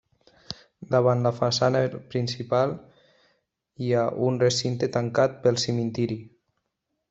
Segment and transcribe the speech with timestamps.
[0.93, 1.81] Davant la façana
[2.15, 2.73] principal
[3.87, 6.23] hi ha un recinte tancat pel cementiri.